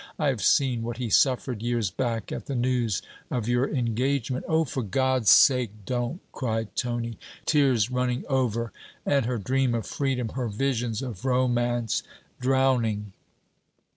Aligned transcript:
I 0.17 0.29
have 0.29 0.41
seen 0.41 0.81
what 0.81 0.97
he 0.97 1.11
suffered, 1.11 1.61
years 1.61 1.91
back, 1.91 2.31
at 2.31 2.47
the 2.47 2.55
news 2.55 3.03
of 3.29 3.47
your 3.47 3.69
engagement.' 3.69 4.45
'Oh, 4.49 4.63
for 4.65 4.81
God's 4.81 5.29
sake, 5.29 5.69
don't,' 5.85 6.21
cried 6.31 6.75
Tony, 6.75 7.19
tears 7.45 7.91
running 7.91 8.23
over, 8.27 8.71
and 9.05 9.27
her 9.27 9.37
dream 9.37 9.75
of 9.75 9.85
freedom, 9.85 10.29
her 10.29 10.47
visions 10.47 11.03
of 11.03 11.23
romance, 11.23 12.01
drowning. 12.39 13.13